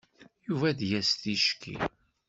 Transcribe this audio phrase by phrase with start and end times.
[0.47, 1.75] Yuba ad d-yas ticki.